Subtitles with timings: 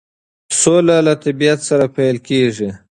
[0.61, 2.69] سوله له طبیعت سره پیل کیږي.